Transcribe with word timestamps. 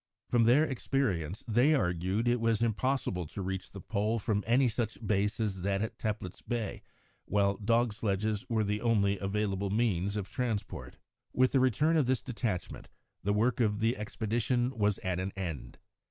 From 0.31 0.45
their 0.45 0.65
experience 0.65 1.43
they 1.47 1.75
argued 1.75 2.27
it 2.27 2.41
was 2.41 2.63
impossible 2.63 3.27
to 3.27 3.41
reach 3.43 3.69
the 3.69 3.79
Pole 3.81 4.17
from 4.17 4.43
any 4.47 4.67
such 4.67 4.97
base 5.05 5.39
as 5.39 5.61
that 5.61 5.83
at 5.83 5.99
Teplitz 5.99 6.41
Bay 6.41 6.81
while 7.25 7.55
dog 7.57 7.93
sledges 7.93 8.43
were 8.49 8.63
the 8.63 8.81
only 8.81 9.19
available 9.19 9.69
means 9.69 10.17
of 10.17 10.27
transport. 10.27 10.97
With 11.33 11.51
the 11.51 11.59
return 11.59 11.97
of 11.97 12.07
this 12.07 12.23
detachment 12.23 12.87
the 13.21 13.31
work 13.31 13.59
of 13.59 13.77
the 13.79 13.95
expedition 13.95 14.75
was 14.75 14.97
at 15.03 15.19
an 15.19 15.33
end. 15.37 15.77